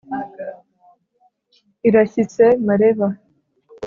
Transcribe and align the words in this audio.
irashyitse 1.87 2.43
mareba. 2.65 3.07